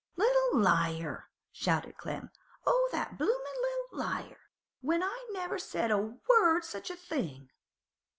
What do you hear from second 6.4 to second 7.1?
o' such a